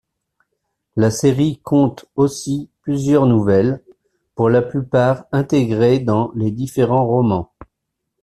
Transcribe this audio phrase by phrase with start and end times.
[0.95, 3.83] La série compte aussi plusieurs nouvelles,
[4.33, 7.53] pour la plupart intégrées dans les différents romans.